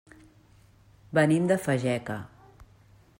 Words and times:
Venim 1.19 1.45
de 1.53 1.59
Fageca. 1.67 2.17